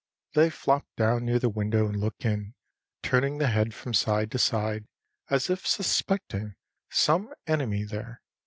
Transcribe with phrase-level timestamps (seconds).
[0.33, 2.55] They flop down near the window and look in,
[3.03, 4.87] turning the head from side to side,
[5.29, 6.55] as if suspecting
[6.89, 8.23] some enemy there.